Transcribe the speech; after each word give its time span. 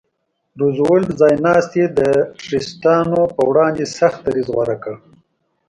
روزولټ 0.59 1.07
ځایناستي 1.21 1.83
د 1.97 1.99
ټرستانو 2.45 3.21
پر 3.35 3.43
وړاندې 3.49 3.83
سخت 3.97 4.19
دریځ 4.27 4.47
غوره 4.53 4.77
کړ. 4.83 4.95